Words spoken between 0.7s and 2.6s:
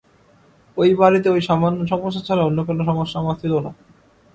ঐ বাড়িতে এই সামান্য সমস্যা ছাড়া অন্য